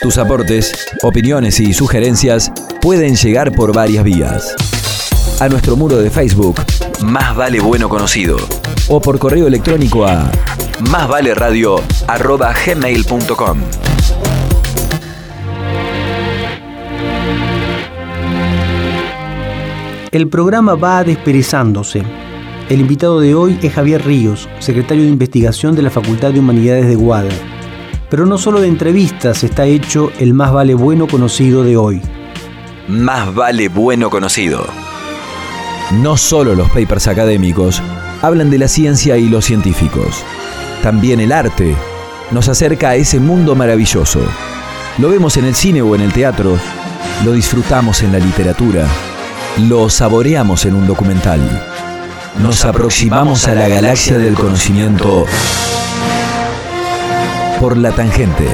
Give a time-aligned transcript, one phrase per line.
[0.00, 0.72] Tus aportes,
[1.02, 2.52] opiniones y sugerencias
[2.82, 4.54] pueden llegar por varias vías.
[5.40, 6.60] A nuestro muro de Facebook,
[7.02, 8.36] Más Vale Bueno Conocido,
[8.88, 10.30] o por correo electrónico a
[10.90, 13.58] másvaleradio.gmail.com.
[20.12, 22.02] El programa va desperezándose.
[22.68, 26.86] El invitado de hoy es Javier Ríos, secretario de investigación de la Facultad de Humanidades
[26.86, 27.30] de Guada.
[28.08, 32.00] Pero no solo de entrevistas está hecho el más vale bueno conocido de hoy.
[32.88, 34.64] Más vale bueno conocido.
[36.00, 37.82] No solo los papers académicos
[38.22, 40.24] hablan de la ciencia y los científicos.
[40.82, 41.74] También el arte
[42.30, 44.20] nos acerca a ese mundo maravilloso.
[44.98, 46.56] Lo vemos en el cine o en el teatro,
[47.24, 48.86] lo disfrutamos en la literatura,
[49.68, 51.40] lo saboreamos en un documental.
[52.40, 55.26] Nos aproximamos a la galaxia del conocimiento
[57.60, 58.46] por la tangente.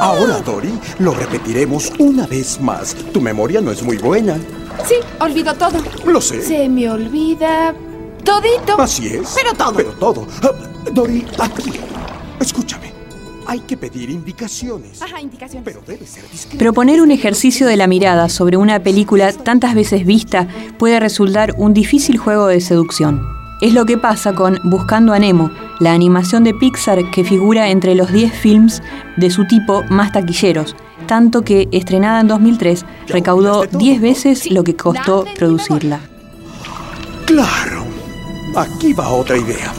[0.00, 2.94] Ahora, Dory, lo repetiremos una vez más.
[3.12, 4.36] Tu memoria no es muy buena.
[4.84, 5.78] Sí, olvido todo.
[6.04, 6.42] Lo sé.
[6.42, 7.72] Se me olvida
[8.24, 8.80] todito.
[8.80, 9.32] Así es.
[9.34, 9.74] Pero todo.
[9.74, 10.26] Pero todo.
[10.42, 10.50] Ah,
[10.92, 11.91] Dory, aquí.
[13.52, 15.02] Hay que pedir indicaciones.
[15.02, 15.62] Ajá, indicaciones.
[15.62, 16.56] Pero debe ser discreto.
[16.56, 21.74] Proponer un ejercicio de la mirada sobre una película tantas veces vista puede resultar un
[21.74, 23.20] difícil juego de seducción.
[23.60, 25.50] Es lo que pasa con Buscando a Nemo,
[25.80, 28.82] la animación de Pixar que figura entre los 10 films
[29.18, 30.74] de su tipo más taquilleros,
[31.06, 36.00] tanto que, estrenada en 2003, recaudó 10 veces lo que costó producirla.
[37.26, 37.84] Claro.
[38.56, 39.74] Aquí va otra idea.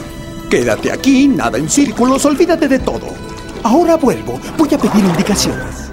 [0.48, 3.33] Quédate aquí, nada en círculos, olvídate de todo.
[3.64, 4.38] Ahora vuelvo.
[4.58, 5.90] Voy a pedir indicaciones.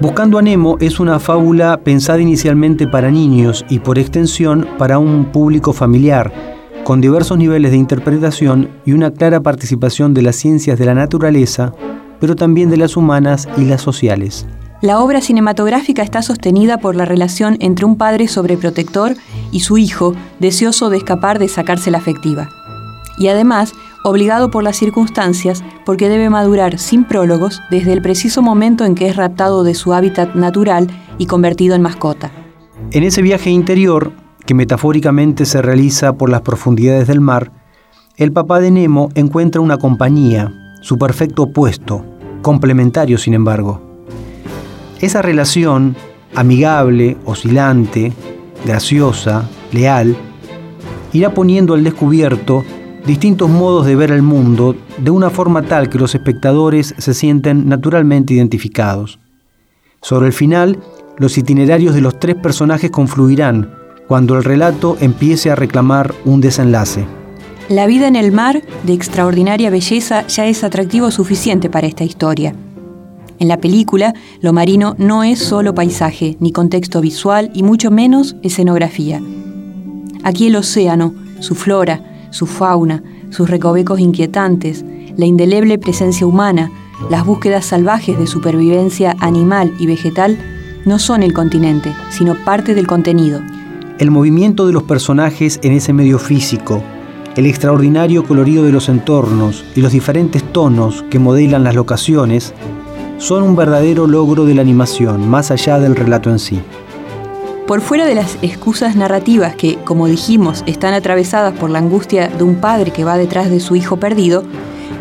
[0.00, 5.26] Buscando a Nemo es una fábula pensada inicialmente para niños y por extensión para un
[5.26, 6.32] público familiar,
[6.84, 11.74] con diversos niveles de interpretación y una clara participación de las ciencias de la naturaleza,
[12.18, 14.46] pero también de las humanas y las sociales.
[14.80, 19.16] La obra cinematográfica está sostenida por la relación entre un padre sobreprotector
[19.50, 22.48] y su hijo, deseoso de escapar de sacársela afectiva.
[23.18, 23.74] Y además,
[24.04, 29.08] obligado por las circunstancias, porque debe madurar sin prólogos desde el preciso momento en que
[29.08, 32.30] es raptado de su hábitat natural y convertido en mascota.
[32.90, 34.12] En ese viaje interior,
[34.44, 37.52] que metafóricamente se realiza por las profundidades del mar,
[38.16, 40.52] el papá de Nemo encuentra una compañía,
[40.82, 42.04] su perfecto opuesto,
[42.42, 43.80] complementario sin embargo.
[45.00, 45.96] Esa relación,
[46.34, 48.12] amigable, oscilante,
[48.64, 50.16] graciosa, leal,
[51.12, 52.64] irá poniendo al descubierto
[53.06, 57.68] distintos modos de ver el mundo de una forma tal que los espectadores se sienten
[57.68, 59.18] naturalmente identificados.
[60.00, 60.78] Sobre el final,
[61.18, 63.74] los itinerarios de los tres personajes confluirán
[64.08, 67.06] cuando el relato empiece a reclamar un desenlace.
[67.68, 72.54] La vida en el mar, de extraordinaria belleza, ya es atractivo suficiente para esta historia.
[73.38, 78.36] En la película, lo marino no es solo paisaje, ni contexto visual, y mucho menos
[78.42, 79.20] escenografía.
[80.22, 84.84] Aquí el océano, su flora, su fauna, sus recovecos inquietantes,
[85.16, 86.70] la indeleble presencia humana,
[87.10, 90.38] las búsquedas salvajes de supervivencia animal y vegetal,
[90.84, 93.40] no son el continente, sino parte del contenido.
[93.98, 96.82] El movimiento de los personajes en ese medio físico,
[97.36, 102.52] el extraordinario colorido de los entornos y los diferentes tonos que modelan las locaciones
[103.18, 106.60] son un verdadero logro de la animación, más allá del relato en sí.
[107.66, 112.44] Por fuera de las excusas narrativas que, como dijimos, están atravesadas por la angustia de
[112.44, 114.44] un padre que va detrás de su hijo perdido,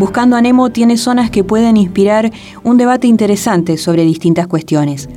[0.02, 2.32] Buscando a Nemo tiene zonas que pueden inspirar
[2.64, 5.08] un debate interesante sobre distintas cuestiones.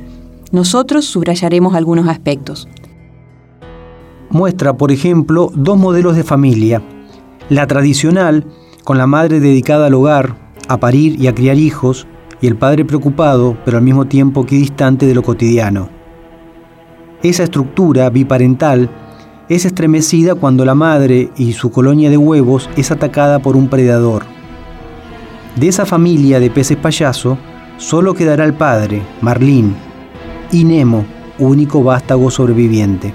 [0.51, 2.67] Nosotros subrayaremos algunos aspectos.
[4.29, 6.83] Muestra, por ejemplo, dos modelos de familia.
[7.49, 8.45] La tradicional,
[8.83, 10.35] con la madre dedicada al hogar,
[10.67, 12.05] a parir y a criar hijos,
[12.39, 15.94] y el padre preocupado, pero al mismo tiempo equidistante de lo cotidiano.
[17.25, 18.87] Esa estructura biparental
[19.49, 24.25] es estremecida cuando la madre y su colonia de huevos es atacada por un predador.
[25.55, 27.39] De esa familia de peces payaso,
[27.77, 29.73] solo quedará el padre, Marlín,
[30.51, 31.03] y Nemo,
[31.39, 33.11] único vástago sobreviviente.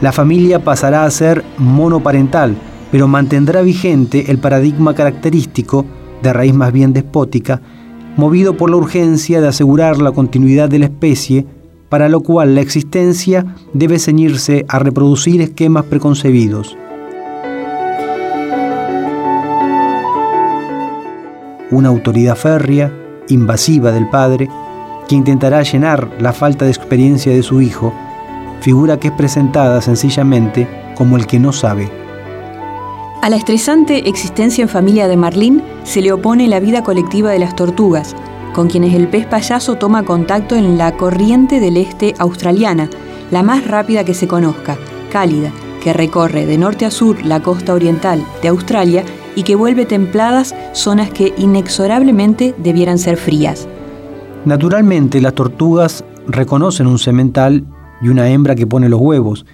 [0.00, 2.54] La familia pasará a ser monoparental,
[2.92, 5.84] pero mantendrá vigente el paradigma característico,
[6.22, 7.60] de raíz más bien despótica,
[8.16, 11.44] movido por la urgencia de asegurar la continuidad de la especie,
[11.90, 13.44] para lo cual la existencia
[13.74, 16.78] debe ceñirse a reproducir esquemas preconcebidos.
[21.70, 22.92] Una autoridad férrea,
[23.28, 24.48] invasiva del padre,
[25.08, 27.92] que intentará llenar la falta de experiencia de su hijo,
[28.60, 31.90] figura que es presentada sencillamente como el que no sabe.
[33.22, 37.40] A la estresante existencia en familia de Marlene se le opone la vida colectiva de
[37.40, 38.14] las tortugas,
[38.54, 42.88] con quienes el pez payaso toma contacto en la corriente del este australiana,
[43.30, 44.76] la más rápida que se conozca,
[45.10, 45.52] cálida,
[45.82, 49.04] que recorre de norte a sur la costa oriental de Australia
[49.34, 53.68] y que vuelve templadas zonas que inexorablemente debieran ser frías.
[54.44, 57.64] Naturalmente, las tortugas reconocen un semental
[58.02, 59.46] y una hembra que pone los huevos,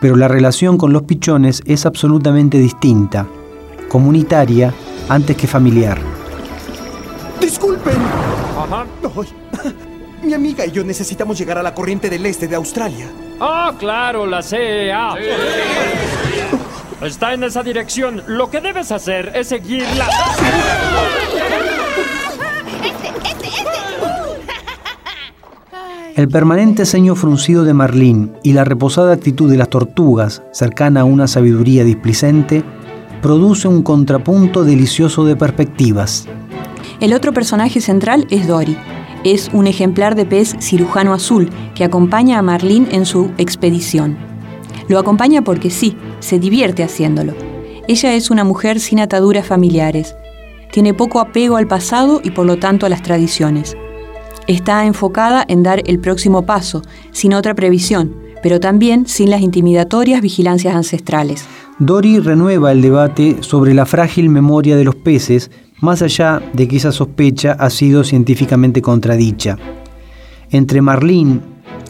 [0.00, 3.26] pero la relación con los pichones es absolutamente distinta,
[3.88, 4.72] comunitaria
[5.08, 6.11] antes que familiar.
[7.42, 7.98] Disculpen.
[10.22, 13.06] Mi amiga y yo necesitamos llegar a la corriente del este de Australia.
[13.40, 15.14] Ah, claro, la CEA.
[17.02, 18.22] Está en esa dirección.
[18.28, 20.06] Lo que debes hacer es seguirla.
[26.14, 31.04] El permanente ceño fruncido de Marlín y la reposada actitud de las tortugas, cercana a
[31.04, 32.62] una sabiduría displicente,
[33.20, 36.28] produce un contrapunto delicioso de perspectivas.
[37.02, 38.76] El otro personaje central es Dory.
[39.24, 44.16] Es un ejemplar de pez cirujano azul que acompaña a Marlín en su expedición.
[44.86, 47.34] Lo acompaña porque sí, se divierte haciéndolo.
[47.88, 50.14] Ella es una mujer sin ataduras familiares.
[50.70, 53.76] Tiene poco apego al pasado y por lo tanto a las tradiciones.
[54.46, 58.14] Está enfocada en dar el próximo paso, sin otra previsión,
[58.44, 61.46] pero también sin las intimidatorias vigilancias ancestrales.
[61.80, 65.50] Dory renueva el debate sobre la frágil memoria de los peces,
[65.82, 69.58] más allá de que esa sospecha ha sido científicamente contradicha.
[70.50, 71.40] Entre Marlene,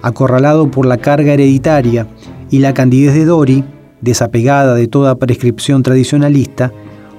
[0.03, 2.09] acorralado por la carga hereditaria,
[2.53, 3.65] y la candidez de Dory,
[4.03, 6.73] desapegada de toda prescripción tradicionalista,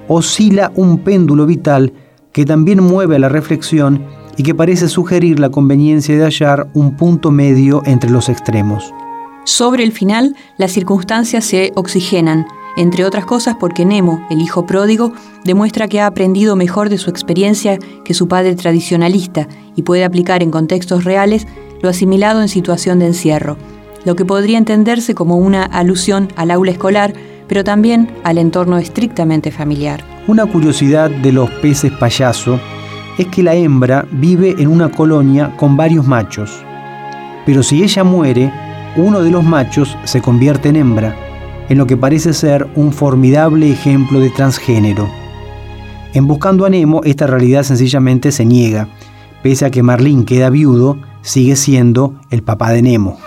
[0.06, 1.92] oscila un péndulo vital
[2.32, 4.04] que también mueve a la reflexión
[4.36, 8.94] y que parece sugerir la conveniencia de hallar un punto medio entre los extremos.
[9.44, 15.12] Sobre el final, las circunstancias se oxigenan, entre otras cosas porque Nemo, el hijo pródigo,
[15.44, 20.42] demuestra que ha aprendido mejor de su experiencia que su padre tradicionalista y puede aplicar
[20.42, 21.46] en contextos reales
[21.82, 23.56] lo asimilado en situación de encierro,
[24.04, 27.12] lo que podría entenderse como una alusión al aula escolar,
[27.46, 30.02] pero también al entorno estrictamente familiar.
[30.26, 32.58] Una curiosidad de los peces payaso
[33.18, 36.64] es que la hembra vive en una colonia con varios machos.
[37.46, 38.50] Pero si ella muere,
[38.96, 41.14] uno de los machos se convierte en hembra,
[41.68, 45.08] en lo que parece ser un formidable ejemplo de transgénero.
[46.12, 48.88] En Buscando a Nemo, esta realidad sencillamente se niega.
[49.42, 53.18] Pese a que Marlin queda viudo, sigue siendo el papá de Nemo.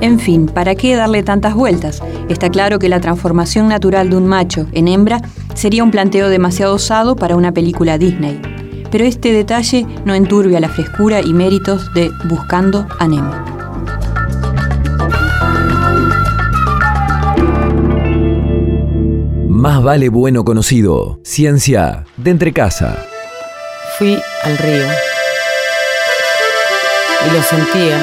[0.00, 2.02] En fin, ¿para qué darle tantas vueltas?
[2.28, 5.20] Está claro que la transformación natural de un macho en hembra
[5.54, 8.57] sería un planteo demasiado osado para una película Disney.
[8.90, 13.32] Pero este detalle no enturbia la frescura y méritos de Buscando a Nemo.
[19.48, 21.20] Más vale bueno conocido.
[21.24, 22.96] Ciencia de entre casa.
[23.98, 24.86] Fui al río
[27.26, 27.98] y lo sentía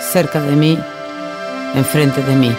[0.00, 0.78] cerca de mí,
[1.74, 2.50] enfrente de mí.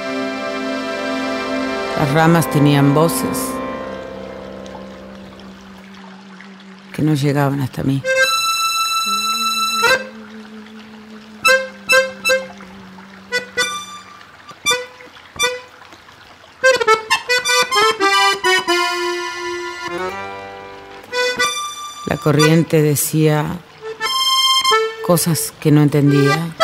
[1.97, 3.58] Las ramas tenían voces
[7.01, 8.01] no llegaban hasta mí.
[22.06, 23.59] La corriente decía
[25.06, 26.56] cosas que no entendía.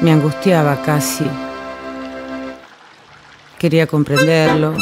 [0.00, 1.24] Me angustiaba casi.
[3.66, 4.74] Quería comprenderlo,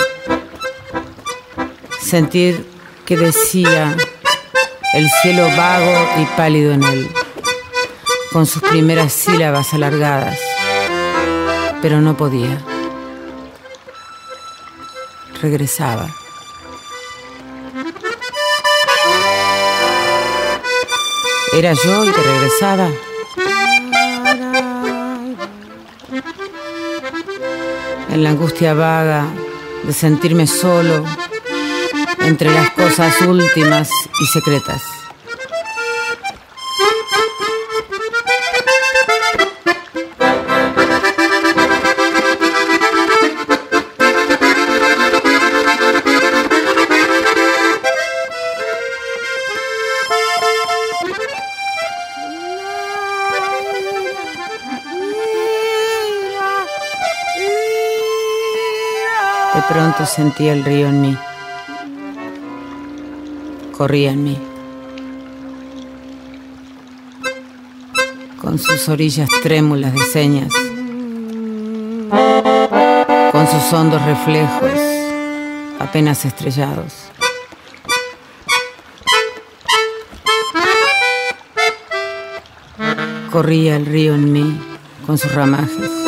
[1.99, 2.71] sentir
[3.07, 3.97] que decía
[4.93, 7.11] el cielo vago y pálido en él,
[8.31, 10.39] con sus primeras sílabas alargadas,
[11.81, 12.63] pero no podía.
[15.41, 16.15] Regresaba.
[21.55, 22.91] ¿Era yo el que regresaba?
[28.15, 29.27] En la angustia vaga
[29.83, 31.05] de sentirme solo
[32.21, 33.91] entre las cosas últimas
[34.21, 35.04] y secretas.
[59.75, 61.19] Pronto sentí el río en mí.
[63.77, 64.39] corría en mí.
[68.41, 70.53] Con sus orillas trémulas de señas,
[73.33, 74.71] con sus hondos reflejos
[75.81, 77.11] apenas estrellados.
[83.33, 84.61] Corría el río en mí
[85.05, 86.04] con sus ramajes.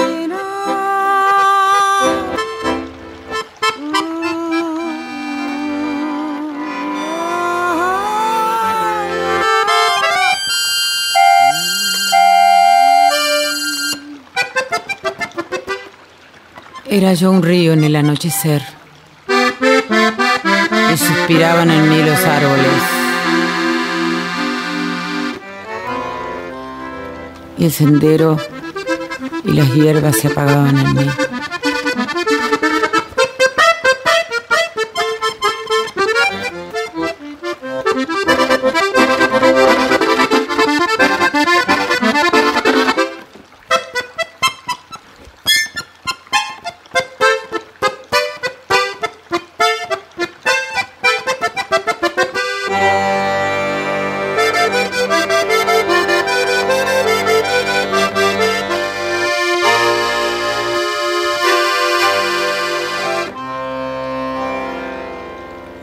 [16.96, 18.62] Era yo un río en el anochecer
[19.28, 22.82] y suspiraban en mí los árboles.
[27.58, 28.38] Y el sendero
[29.44, 31.06] y las hierbas se apagaban en mí.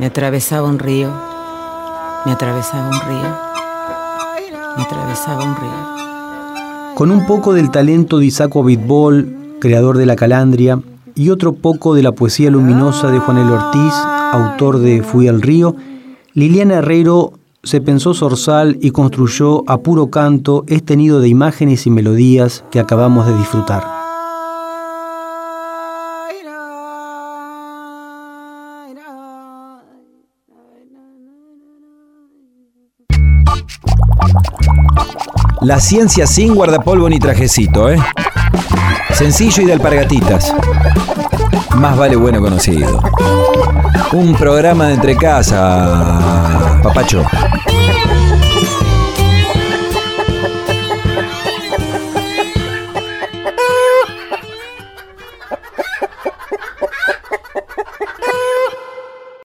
[0.03, 1.10] Me atravesaba un río,
[2.25, 3.38] me atravesaba un río,
[4.75, 6.93] me atravesaba un río.
[6.93, 10.81] Con un poco del talento de Isaac Bitbol, creador de La Calandria,
[11.15, 13.93] y otro poco de la poesía luminosa de Juanel Ortiz,
[14.33, 15.77] autor de Fui al río,
[16.33, 17.31] Liliana Herrero
[17.63, 22.81] se pensó zorzal y construyó a puro canto este nido de imágenes y melodías que
[22.81, 24.02] acabamos de disfrutar.
[35.63, 37.98] La ciencia sin guardapolvo ni trajecito, ¿eh?
[39.13, 40.53] Sencillo y de alpargatitas.
[41.77, 43.01] Más vale bueno conocido.
[44.12, 47.24] Un programa de entre casa, papacho.